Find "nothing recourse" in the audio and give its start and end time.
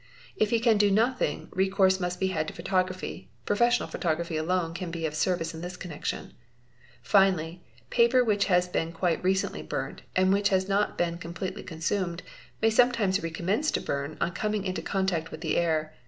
0.89-1.99